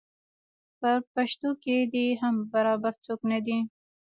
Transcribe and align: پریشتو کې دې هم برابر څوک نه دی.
پریشتو 1.13 1.49
کې 1.63 1.75
دې 1.93 2.05
هم 2.21 2.35
برابر 2.53 2.93
څوک 3.05 3.19
نه 3.31 3.39
دی. 3.45 3.57